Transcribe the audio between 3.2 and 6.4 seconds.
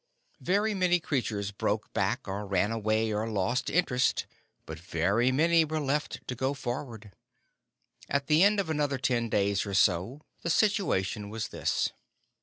lost interest, but very many were left to